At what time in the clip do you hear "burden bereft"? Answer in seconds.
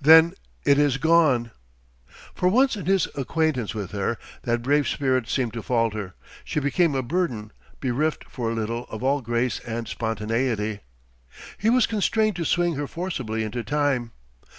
7.02-8.24